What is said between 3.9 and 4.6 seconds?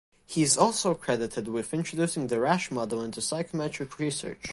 research.